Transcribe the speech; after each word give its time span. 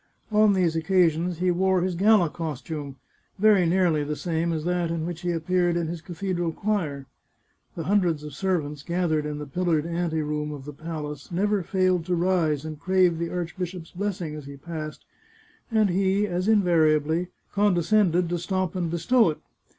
On 0.31 0.53
these 0.53 0.75
occasions 0.75 1.37
he 1.37 1.51
wore 1.51 1.81
his 1.81 1.93
gala 1.93 2.27
costume, 2.31 2.95
very 3.37 3.67
nearly 3.67 4.03
the 4.03 4.15
same 4.15 4.51
as 4.51 4.63
that 4.63 4.89
in 4.89 5.05
which 5.05 5.21
he 5.21 5.29
appeared 5.29 5.77
in 5.77 5.85
his 5.85 6.01
cathedral 6.01 6.51
choir. 6.51 7.05
The 7.75 7.83
hun 7.83 7.99
dreds 8.01 8.23
of 8.23 8.33
servants 8.33 8.81
gathered 8.81 9.27
in 9.27 9.37
the 9.37 9.45
pillared 9.45 9.85
anteroom 9.85 10.51
of 10.53 10.65
the 10.65 10.73
palace 10.73 11.31
never 11.31 11.61
failed 11.61 12.03
to 12.07 12.15
rise 12.15 12.65
and 12.65 12.79
crave 12.79 13.19
the 13.19 13.29
archbishop's 13.29 13.91
bless 13.91 14.19
ing 14.21 14.33
as 14.33 14.45
he 14.47 14.57
passed, 14.57 15.05
and 15.69 15.91
he, 15.91 16.25
as 16.25 16.47
invariably, 16.47 17.27
condescended 17.53 18.27
to 18.29 18.39
stop 18.39 18.75
and 18.75 18.89
bestow 18.89 19.29
it. 19.29 19.37